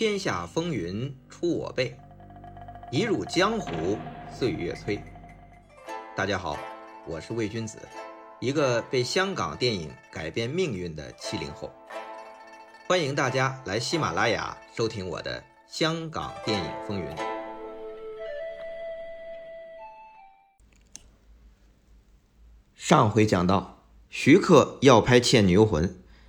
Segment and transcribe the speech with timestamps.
[0.00, 1.94] 天下风云出我辈，
[2.90, 3.98] 一入江湖
[4.32, 4.98] 岁月催。
[6.16, 6.56] 大家好，
[7.06, 7.78] 我是魏君子，
[8.38, 11.70] 一个被香港电影改变命运的七零后。
[12.88, 17.06] 欢迎大家来喜马拉雅收听我的《香港电影风云》。
[22.74, 25.86] 上回讲到，徐克要拍《倩女幽魂》，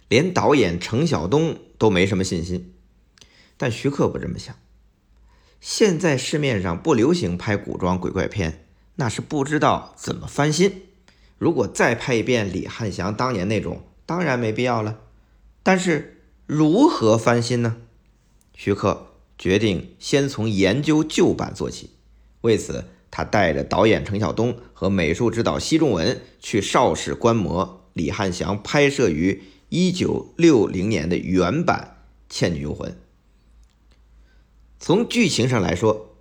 [0.09, 2.75] 连导演程晓东都没什么信心。
[3.61, 4.55] 但徐克不这么想。
[5.59, 8.65] 现在市面上不流行拍古装鬼怪片，
[8.95, 10.81] 那是不知道怎么翻新。
[11.37, 15.01] 如果再拍一遍李汉祥当年那种，当然没必要了。
[15.61, 17.77] 但是如何翻新呢？
[18.55, 21.91] 徐克决定先从研究旧版做起。
[22.41, 31.97] 为此，他带着导演程晓东和美术指导奚仲文去邵氏观摩李汉祥拍摄于1960年的原版
[32.35, 32.89] 《倩女幽魂》。
[34.83, 36.15] 从剧情上来说，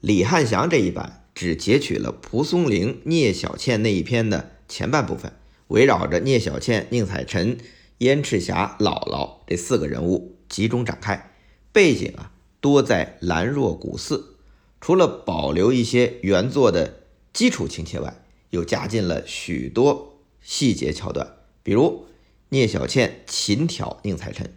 [0.00, 5.34] 李汉祥这一版只截取了蒲松龄聂小倩那一篇的前半部分，
[5.66, 7.58] 围绕着聂小倩、宁采臣、
[7.98, 11.34] 燕赤霞、姥姥这四个人物集中展开。
[11.74, 14.36] 背景啊，多在兰若古寺。
[14.80, 17.02] 除了保留一些原作的
[17.34, 22.06] 基础情节外，又加进了许多细节桥段，比如
[22.48, 24.56] 聂小倩琴挑宁采臣，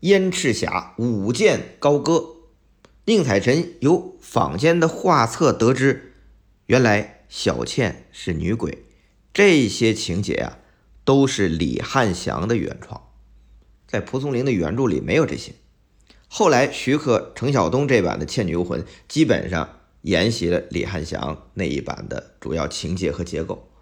[0.00, 2.38] 燕赤霞舞剑高歌。
[3.10, 6.12] 宁采臣由坊间的画册得知，
[6.66, 8.84] 原来小倩是女鬼。
[9.34, 10.58] 这些情节啊，
[11.04, 13.08] 都是李汉祥的原创，
[13.88, 15.54] 在蒲松龄的原著里没有这些。
[16.28, 23.72] 后来徐克、程晓东这版的《倩女幽魂》基本上沿袭了李汉祥那一版的主要情节和结构。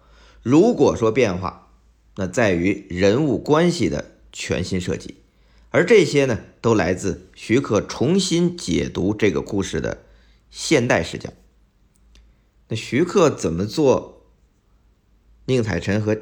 [0.41, 1.71] 如果说变化，
[2.15, 5.17] 那在于人物关系的全新设计。
[5.71, 10.03] 而这些呢，都来自徐克重新解读这个故事的
[10.49, 11.31] 现代视角。
[12.69, 14.25] 那徐克怎么做
[15.45, 16.17] 宁采臣和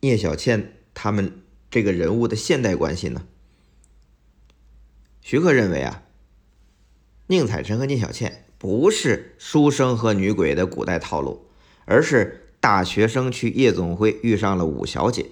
[0.00, 3.26] 聂小倩他们这个人物的现代关系呢？
[5.20, 6.02] 徐克认为啊，
[7.28, 11.46] 宁采臣和聂小倩不是书生和女鬼的古代套路，
[11.84, 15.26] 而是大学生去夜总会遇上了五小姐。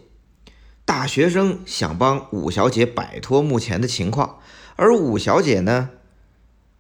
[0.88, 4.38] 大学生想帮五小姐摆脱目前的情况，
[4.76, 5.90] 而五小姐呢，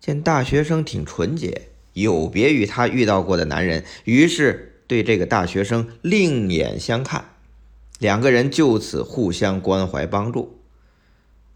[0.00, 7.32] 见大学生挺纯洁，有别于她遇到过的男人，于是对这个大学生另眼相看，
[7.98, 10.58] 两个人就此互相关怀帮助。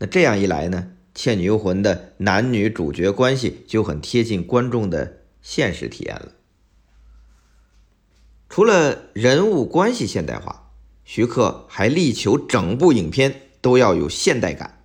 [0.01, 0.89] 那这样一来呢，
[1.19, 6.33] 《倩女幽魂》的男女主角关系就很贴近观众的现实体验了。
[8.51, 10.62] 除了人物关系现代化。
[11.15, 14.79] 徐克还力求整部影片都要有现代感。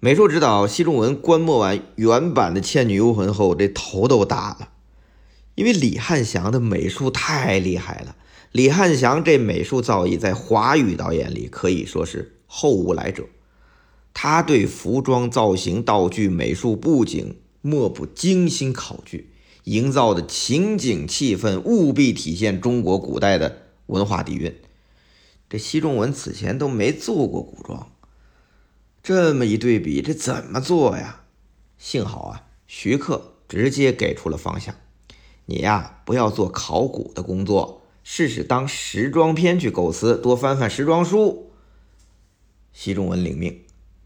[0.00, 4.70] 美术指导奚仲文观摩完原版的《倩女幽魂》后，这头都大了，
[5.54, 8.16] 因为李汉祥的美术太厉害了。
[8.52, 13.26] 李汉祥这美术造诣在华语导演里可以说是后无来者。
[14.14, 19.28] 他对服装造型、道具、美术布景莫不精心考据，
[19.64, 24.54] 营造的情景气氛务必体现中国古代的文化底蕴。
[25.48, 27.90] 这奚仲文此前都没做过古装，
[29.02, 31.22] 这么一对比，这怎么做呀？
[31.78, 34.74] 幸好啊，徐克直接给出了方向：
[35.46, 41.50] 你呀，不要做考古的工作，试试当时装片去构思，多翻翻时装书。
[42.72, 43.62] 奚仲文领命。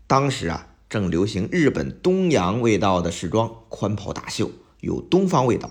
[0.06, 5.70] 当时啊，正流行日本东洋味道的时装，宽袍大袖，有东方味道。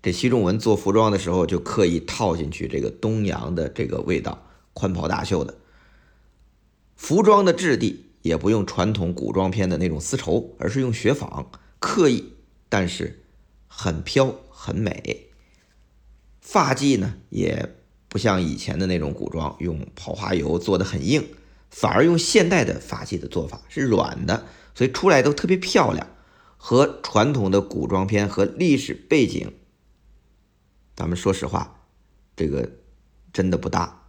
[0.00, 4.44] 这奚仲文做服装的时候，就刻意套进去这个东洋的这个味道。
[4.76, 5.54] 宽袍大袖的
[6.96, 12.34] 服装的质地也不用传统古装片的那种丝绸，而是用雪纺，刻意
[12.68, 13.24] 但是
[13.66, 15.30] 很飘很美。
[16.42, 17.74] 发髻呢也
[18.08, 21.26] 不像以前的那种古装用跑花油做的很硬，
[21.70, 24.44] 反而用现代的发髻的做法是软的，
[24.74, 26.06] 所以出来都特别漂亮，
[26.58, 29.54] 和传统的古装片和历史背景，
[30.94, 31.80] 咱们说实话，
[32.36, 32.70] 这个
[33.32, 34.02] 真的不搭。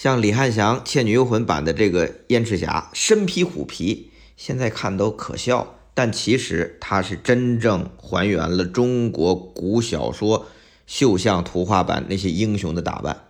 [0.00, 10.46] 像李汉祥《倩女幽魂》版的这个燕赤霞，身披虎皮，现在看都可笑，但其实它是真正还原了中国古小说
[10.86, 13.26] 绣像图画版那些英雄的打扮。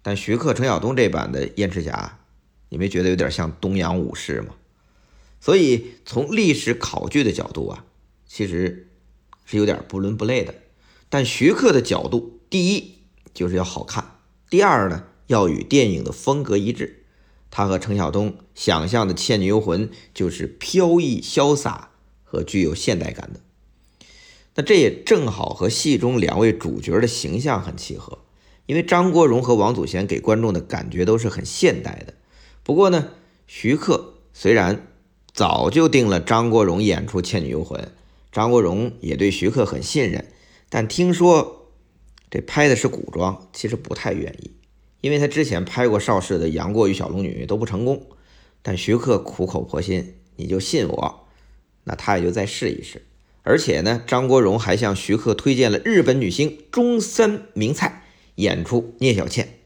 [0.00, 2.20] 但徐克、程晓东这版的燕赤霞，
[2.68, 4.54] 你没觉得有点像东洋武士吗？
[5.40, 7.84] 所以从历史考据的角度啊，
[8.28, 8.92] 其实
[9.44, 10.54] 是有点不伦不类的。
[11.08, 12.98] 但徐克的角度，第一
[13.34, 15.06] 就是要好看，第二呢？
[15.30, 17.04] 要与电影的风格一致，
[17.52, 21.90] 他和程晓东想象的《倩女幽魂》就是飘逸潇洒
[22.24, 23.38] 和具有现代感的。
[24.56, 28.18] 那这也正好和戏中两位主角的形象很契合，
[28.66, 32.14] 因为张国荣和王祖贤给观众的感觉都是很现代的。
[32.64, 33.10] 不过呢，
[33.46, 34.88] 徐克虽然
[35.32, 37.80] 早就定了张国荣演出《倩女幽魂》，
[38.32, 40.26] 张国荣也对徐克很信任，
[40.68, 41.68] 但听说
[42.28, 44.50] 这拍的是古装，其实不太愿意，
[45.00, 48.06] 因为他之前拍过邵氏的《杨过与小龙女》都不成功。
[48.62, 51.28] 但徐克苦口婆心，你就信我，
[51.84, 53.06] 那他也就再试一试。
[53.42, 58.04] 而且呢，张国荣还向徐克推荐了日本女星中森明菜
[58.34, 59.60] 演出聂小倩。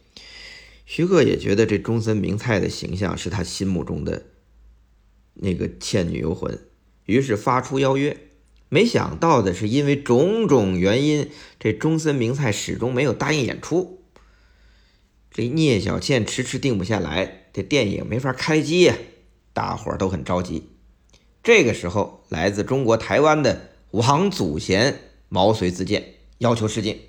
[0.86, 4.26] 徐克也觉得这中森明菜的形象是他心目中的
[5.34, 6.54] 那个《倩女幽魂》，
[7.06, 8.16] 于是发出邀约。
[8.68, 11.28] 没想到的是，因为种种原因，
[11.58, 14.03] 这中森明菜始终没有答应演出。
[15.36, 18.96] 这聂小倩迟迟定不下来，这电影没法开机呀，
[19.52, 20.68] 大伙儿都很着急。
[21.42, 24.96] 这个时候，来自中国台湾的王祖贤
[25.28, 27.00] 毛遂自荐，要求试镜。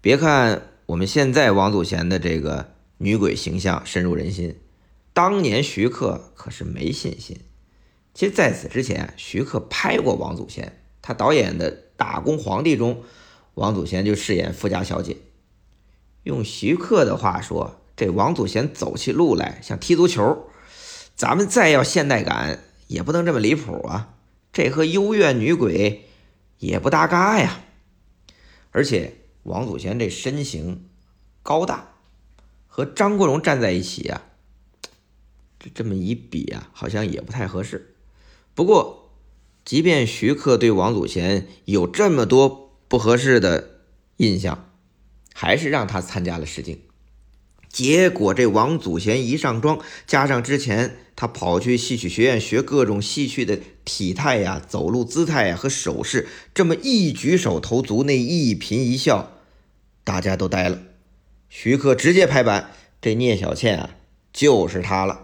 [0.00, 4.56] 别看我们现在王祖贤的这个女鬼形象深入人心，
[5.12, 7.40] 当年徐克可是没信心。
[8.14, 13.02] 其实，在此之前，徐克拍过王祖贤，他导演的《打工皇帝》中，
[13.54, 15.16] 王祖贤就饰演富家小姐。
[16.24, 20.50] 用徐克的话说，这王祖贤走起路来像踢足球。
[21.14, 22.64] 咱们再要现代感。
[22.86, 24.14] 也不能这么离谱啊！
[24.52, 26.04] 这和幽怨女鬼
[26.58, 27.62] 也不搭嘎呀。
[28.72, 30.84] 而且王祖贤这身形
[31.42, 31.94] 高大，
[32.68, 34.22] 和张国荣站在一起啊，
[35.58, 37.94] 这这么一比啊，好像也不太合适。
[38.54, 39.10] 不过，
[39.64, 43.80] 即便徐克对王祖贤有这么多不合适的
[44.18, 44.70] 印象，
[45.34, 46.80] 还是让他参加了试镜。
[47.68, 59.32] 结果这王祖贤一上妆，加上之前他跑去戏曲学院学各种戏曲的体态呀、走路姿态呀和手势，这么一举手投足，那一颦一笑，
[60.04, 60.78] 大家都呆了。
[61.48, 62.70] 徐克直接拍板，
[63.02, 63.90] 这聂小倩啊，
[64.32, 65.22] 就是她了。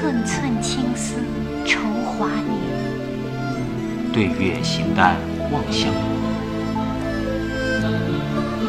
[0.00, 1.16] 寸寸青丝
[1.66, 5.18] 愁华年，对月形单
[5.50, 5.92] 望乡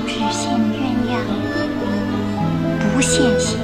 [0.07, 1.21] 只羡鸳鸯
[2.81, 3.59] 不羡仙。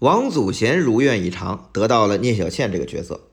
[0.00, 3.30] 王祖贤如愿以偿，得到了聂小倩这个角色，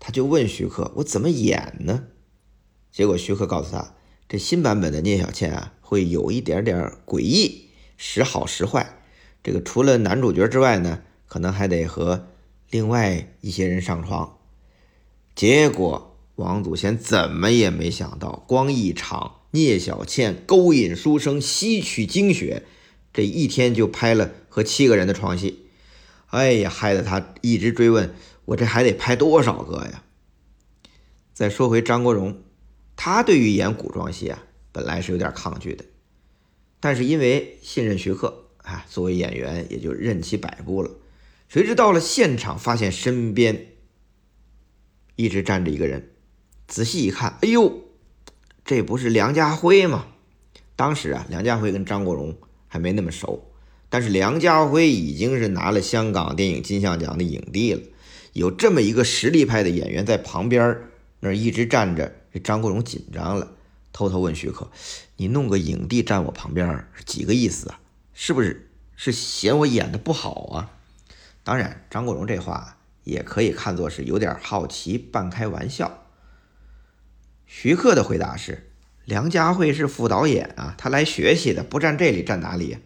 [0.00, 2.04] 他就问徐克：“我怎么演呢？”
[2.90, 3.92] 结果徐克告诉他
[4.26, 8.94] ：“这新版本的聂小倩啊，会有一点点诡异，时好时坏。”
[9.46, 12.26] 这个除了男主角之外呢，可能还得和
[12.68, 14.38] 另外一些人上床。
[15.36, 22.64] 结果王祖贤怎么也没想到，光一场聂小倩勾引书生、吸取精血，
[23.12, 25.68] 这一天就拍了和七个人的床戏。
[26.30, 28.12] 哎呀，害得他一直追问
[28.46, 30.02] 我，这还得拍多少个呀？
[31.32, 32.42] 再说回张国荣，
[32.96, 35.84] 他对于演古装戏啊，本来是有点抗拒的，
[36.80, 38.42] 但是因为信任徐克。
[38.66, 40.90] 啊，作为演员也就任其摆布了。
[41.48, 43.68] 谁知到了现场，发现身边
[45.14, 46.10] 一直站着一个人。
[46.66, 47.84] 仔细一看，哎呦，
[48.64, 50.08] 这不是梁家辉吗？
[50.74, 52.36] 当时啊，梁家辉跟张国荣
[52.66, 53.52] 还没那么熟，
[53.88, 57.80] 但是梁家辉已经是拿了香港电影金像奖的影帝了。
[58.32, 60.76] 有这么一个实力派的演员在旁边
[61.20, 63.52] 那儿一直站着，这张国荣紧张了，
[63.92, 64.68] 偷偷问徐克
[65.16, 67.78] ：“你弄个影帝站我旁边，几个意思啊？”
[68.18, 70.70] 是不是是嫌我演的不好啊？
[71.44, 76.06] 当然，张国荣这话也可以看作是有点好奇，半开玩笑。
[77.44, 78.72] 徐克的回答是：
[79.04, 82.78] 梁家辉是副导演啊，他来学习的，不站这里站哪里？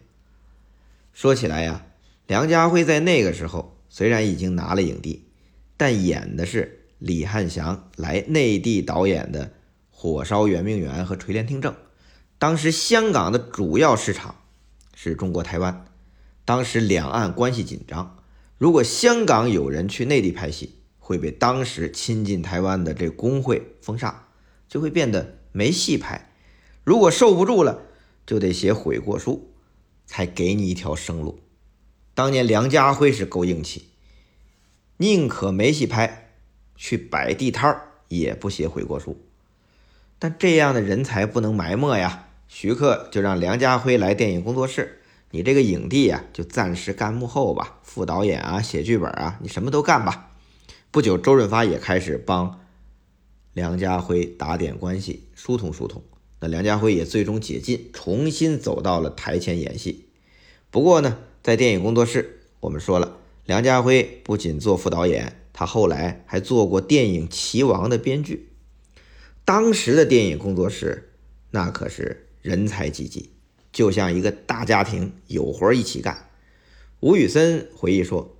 [1.13, 1.85] 说起来呀，
[2.27, 5.29] 梁家辉在那个时候虽然已经拿了影帝，
[5.77, 9.45] 但演的是李汉祥来内地导演的
[9.89, 11.73] 《火烧圆明园》和《垂帘听政》，
[12.37, 14.35] 当时香港的主要市场。
[15.03, 15.87] 是中国台湾，
[16.45, 18.19] 当时两岸关系紧张，
[18.59, 24.27] 如果香港有人去内地拍戏，会被当时亲近台湾的这工会封杀，
[24.67, 26.31] 就会变得没戏拍。
[26.83, 27.81] 如果受不住了，
[28.27, 29.51] 就得写悔过书，
[30.05, 31.39] 才给你一条生路。
[32.13, 33.87] 当年梁家辉是够硬气，
[34.97, 36.35] 宁可没戏拍，
[36.75, 39.19] 去摆地摊儿也不写悔过书。
[40.19, 42.27] 但这样的人才不能埋没呀。
[42.53, 44.99] 徐克就让梁家辉来电影工作室，
[45.31, 50.31] 你这个影帝啊，就暂时干幕后吧，副导演啊，写剧本啊，你什么都干吧。
[50.91, 52.59] 不久，周润发也开始帮
[53.53, 56.03] 梁家辉打点关系，疏通疏通。
[56.41, 60.09] 那梁家辉也最终解禁，重新走到了台前演戏。
[60.69, 63.15] 不过呢，在电影工作室，我们说了，
[63.45, 68.49] 梁家辉不仅做副导演，他后来还做过电影《棋王》的编剧。
[69.45, 71.13] 当时的电影工作室，
[71.51, 73.31] 那可是人才济济，
[73.71, 76.29] 就像一个大家庭，有活一起干。
[76.99, 78.35] 吴宇森回忆说：“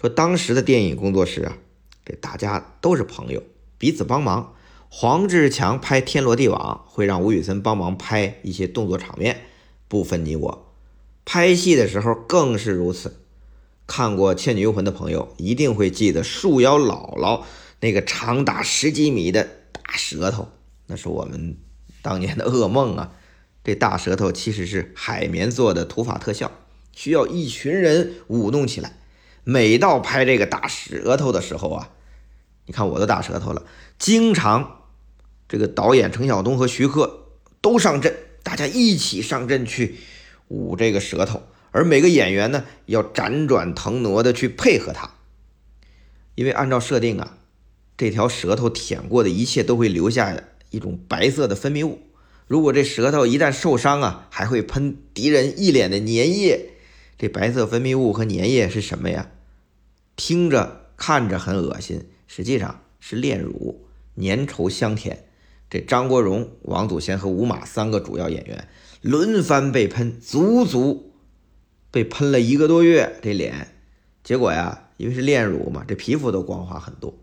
[0.00, 1.58] 说当时的电影工作室啊。”
[2.04, 3.42] 这大家都是朋友，
[3.76, 4.54] 彼此帮忙。
[4.88, 9.42] 黄志强拍《天罗地网》会让吴宇森帮忙拍一些动作场面，
[9.86, 10.72] 不分你我。
[11.24, 13.20] 拍戏的时候更是如此。
[13.86, 17.42] 看过《倩女幽魂》的朋友一定会记得树妖姥姥
[17.80, 20.48] 那个长达十几米的大舌头，
[20.86, 21.56] 那是我们
[22.02, 23.12] 当年的噩梦啊！
[23.70, 26.50] 这大舌头其实是海绵做的土法特效，
[26.92, 28.98] 需要一群人舞动起来。
[29.44, 31.90] 每到拍这个大舌头的时候啊，
[32.66, 33.64] 你看我的大舌头了。
[33.96, 34.88] 经常
[35.48, 37.28] 这个导演程晓东和徐克
[37.60, 38.12] 都上阵，
[38.42, 39.98] 大家一起上阵去
[40.48, 45.14] 捂这个舌头，而每个演员呢要辗转腾挪的去配合他，
[46.34, 47.38] 因为按照设定啊，
[47.96, 50.36] 这条舌头舔过的一切都会留下
[50.70, 52.00] 一种白色的分泌物。
[52.50, 56.70] 如果这舌头一旦受伤啊，还会喷敌人一脸的粘液。
[57.16, 59.30] 这白色分泌物和粘液是什么呀？
[60.16, 63.86] 听着看着很恶心，实际上是炼乳，
[64.20, 65.26] 粘稠香甜。
[65.70, 68.66] 这张国荣、王祖贤和吴马三个主要演员
[69.00, 71.12] 轮番被喷，足足
[71.92, 73.16] 被喷了一个多月。
[73.22, 73.68] 这脸，
[74.24, 77.16] 结果呀，因为是炼乳嘛，这皮肤都光滑很多，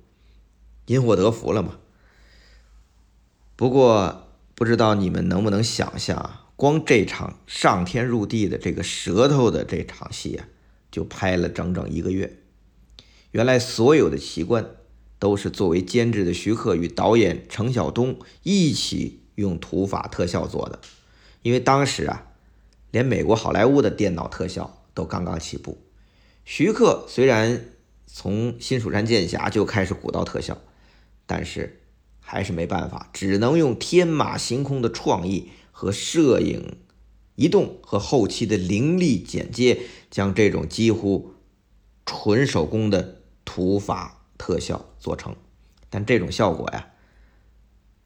[0.86, 1.78] 因祸得福了嘛。
[3.58, 4.27] 不过
[4.58, 6.48] 不知道你们能不能想象啊？
[6.56, 10.48] 光这场上天入地的这个舌头的这场戏啊，
[10.90, 12.40] 就拍了整整一个月。
[13.30, 14.68] 原来所有的奇观
[15.20, 20.80] 都是作为监制的徐克与导演程晓东一起用土法特效做的。
[21.44, 22.26] 因为当时啊，
[22.90, 25.78] 连美国好莱坞的电脑特效都刚刚起步。
[26.46, 27.66] 徐克虽然
[28.08, 30.58] 从《新蜀山剑侠》就开始鼓捣特效，
[31.28, 31.80] 但是
[32.28, 35.50] 还是没办法，只能用天马行空的创意。
[35.80, 36.78] 和摄影
[37.36, 41.36] 移动和后期的凌厉剪接，将这种几乎
[42.04, 45.36] 纯手工的土法特效做成。
[45.92, 46.88] 但这种效果呀，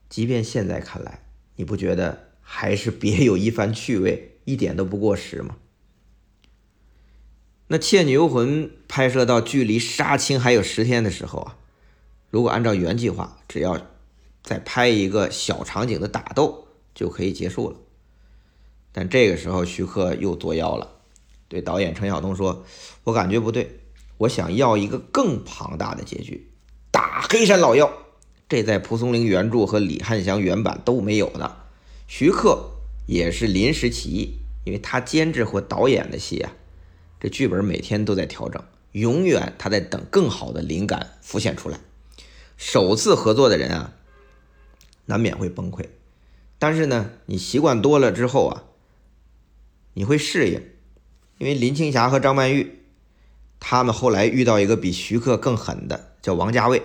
[0.09, 1.23] 即便现在看来，
[1.55, 5.55] 你不觉得还是别有一番趣味，一点都不过时吗？
[7.67, 11.57] 那《倩女幽魂》拍摄到距离杀青还有十天的时候啊，
[12.29, 13.87] 如果按照原计划，只要
[14.43, 16.67] 再拍一个小场景的打斗。
[16.93, 17.77] 就可以结束了，
[18.91, 20.91] 但这个时候徐克又作妖了，
[21.47, 22.65] 对导演程晓东说
[23.05, 23.79] ：“我感觉不对，
[24.17, 26.51] 我想要一个更庞大的结局，
[26.91, 27.89] 打黑山老妖。
[28.49, 31.63] 这在蒲松龄原著和李汉祥原版都没有的。”
[32.09, 32.71] 徐克
[33.07, 36.51] 也是临时起意，因为他监制或导演的戏啊，
[37.21, 41.79] 这剧本每天都在调整，永远他在等更好的灵感浮现出来。
[42.57, 43.93] 首次合作的人啊，
[45.05, 45.85] 难免会崩溃。
[46.57, 48.63] 但是呢，你习惯多了之后啊，
[49.93, 50.61] 你会适应，
[51.37, 52.83] 因为林青霞和张曼玉，
[53.59, 56.83] 他们后来遇到一个比徐克更狠的，叫王家卫，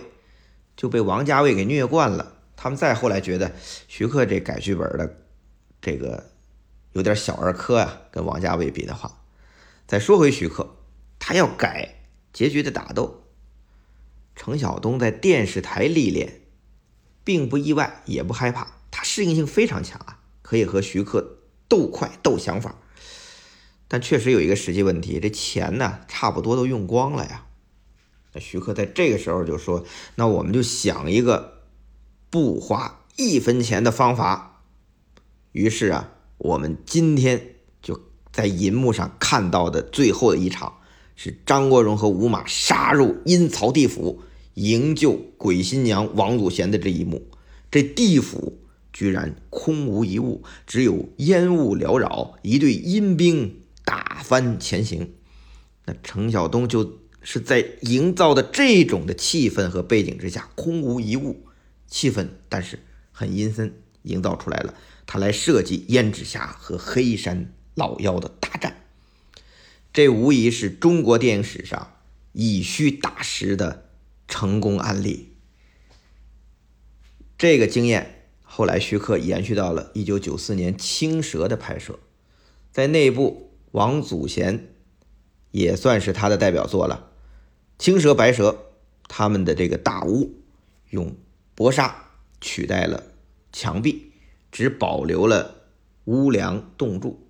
[0.76, 2.34] 就被王家卫给虐惯了。
[2.56, 3.52] 他们再后来觉得
[3.86, 5.18] 徐克这改剧本的
[5.80, 6.30] 这个
[6.92, 9.22] 有点小儿科啊，跟王家卫比的话。
[9.86, 10.76] 再说回徐克，
[11.18, 13.24] 他要改结局的打斗，
[14.34, 16.40] 程晓东在电视台历练，
[17.26, 18.68] 并不意外，也不害怕。
[18.92, 22.76] 他适应性非常强啊，可以和徐克斗快斗想法，
[23.88, 27.44] 但确实有一个实际问题，这钱呢差不多都用光了呀。
[28.32, 31.62] 那徐克在这个时候就说：“那我们就想一个
[32.30, 34.62] 不花一分钱的方法。”
[35.50, 40.78] 于是啊，我们今天就在银幕上看到的最后的一场，
[41.16, 44.22] 是张国荣和吴马杀入阴曹地府
[44.56, 47.26] 营救鬼新娘王祖贤的这一幕。
[47.70, 48.58] 这地府。
[48.92, 55.12] 居然空无一物，只有烟雾缭绕，一队阴兵打翻前行。
[55.84, 61.44] 那程晓东就是在营造的这种的气氛和背景之下，空无一物，
[61.86, 62.78] 气氛但是
[63.12, 64.72] 很阴森，营造出来了。
[65.04, 68.78] 他来设计胭脂侠和黑山老妖的大战，
[69.92, 71.98] 这无疑是中国电影史上
[72.32, 73.85] 以虚打实的
[74.28, 75.36] 成功案例。
[77.38, 78.12] 这个经验。
[78.48, 81.98] 后来，徐克延续到了1994年《青蛇》的拍摄，
[82.72, 84.68] 在那部王祖贤
[85.50, 87.10] 也算是他的代表作了。
[87.78, 88.72] 青蛇、白蛇
[89.08, 90.36] 他们的这个大屋，
[90.88, 91.14] 用
[91.54, 93.02] 薄纱取代了
[93.52, 94.12] 墙壁，
[94.50, 95.64] 只保留了
[96.06, 97.26] 屋梁、洞柱、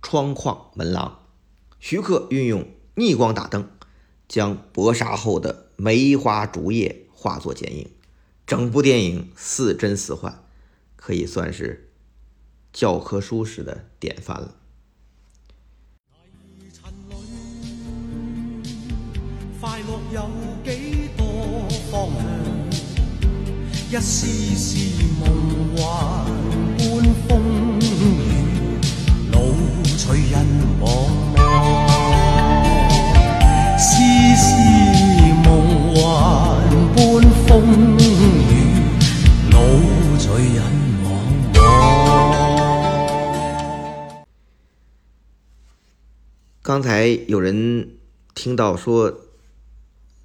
[0.00, 1.26] 窗框、门廊。
[1.80, 3.68] 徐克运用逆光打灯，
[4.28, 7.90] 将薄纱后的梅花竹叶化作剪影，
[8.46, 10.42] 整部电影似真似幻，
[10.96, 11.92] 可以算是
[12.72, 14.54] 教科书式的典范了。
[19.60, 20.30] 快乐有
[20.64, 22.24] 几多方向？
[23.90, 25.82] 一丝丝梦幻
[46.66, 47.96] 刚才有人
[48.34, 49.20] 听到说。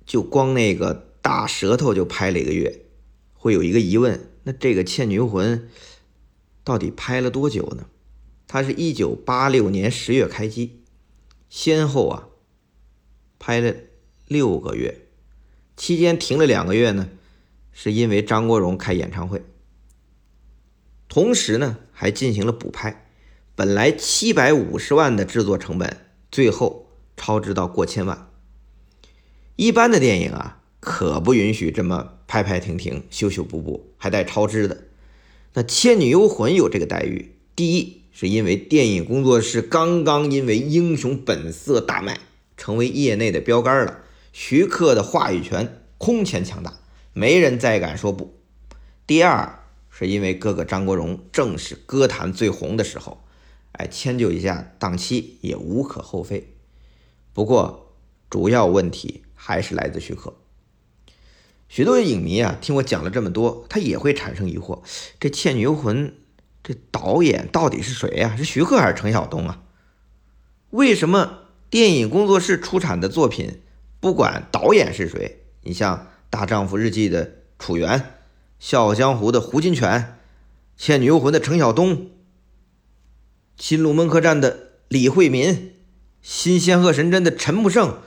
[0.03, 2.81] 就光那个大舌头就拍了一个月，
[3.33, 5.59] 会有一个疑问：那这个《倩女幽魂》
[6.65, 7.85] 到底拍了多久呢？
[8.47, 10.81] 它是一九八六年十月开机，
[11.49, 12.27] 先后啊
[13.39, 13.73] 拍了
[14.27, 15.07] 六个月，
[15.77, 17.07] 期间停了两个月呢，
[17.71, 19.43] 是因为张国荣开演唱会，
[21.07, 23.07] 同时呢还进行了补拍。
[23.55, 28.29] 本来七百五十万的制作成本，最后超支到过千万。
[29.57, 34.85] 一般的电影啊，可不允许这么拍拍停停、修修补补，还带超支的。
[35.53, 42.19] 那《倩女幽魂》有这个待遇，第一是因为电影工作室刚刚因为《英雄本色》大卖，
[42.55, 43.99] 成为业内的标杆了，
[44.31, 46.79] 徐克的话语权空前强大，
[47.11, 48.33] 没人再敢说不。
[49.05, 49.59] 第二
[49.89, 53.21] 是因为哥哥张国荣正是歌坛最红的时候，
[53.81, 56.53] 来，迁就一下档期也无可厚非。
[57.33, 57.95] 不过
[58.29, 59.23] 主要问题。
[59.43, 60.35] 还是来自徐克。
[61.67, 64.83] 许多影迷啊，听我讲了这么多，他也会产生疑惑：
[65.19, 66.09] 这《倩女幽魂》
[66.63, 68.35] 这导演到底是谁呀？
[68.37, 69.63] 是徐克还是陈晓东啊？
[70.69, 71.39] 为什么
[71.71, 73.61] 电影工作室出产的作品，
[73.99, 75.97] 不管导演是谁，你像
[76.29, 77.99] 《大丈夫日记》的楚原，
[78.59, 79.99] 《笑傲江湖》的胡金铨，
[80.77, 81.97] 《倩女幽魂》的陈晓东，
[83.57, 85.49] 《新龙门客栈》的李惠民，
[86.21, 87.99] 《新仙鹤神针》的陈木胜。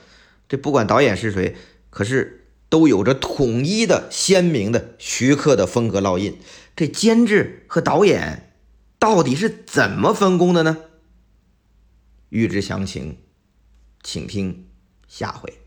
[0.48, 1.56] 这不管导演是谁，
[1.90, 6.38] 可是都有着统一的鲜明的徐克的风格烙印。
[6.76, 8.54] 这监制和导演
[8.98, 10.78] 到底是怎么分工的呢？
[12.30, 13.18] 欲知详情，
[14.02, 14.66] 请听
[15.06, 15.63] 下回。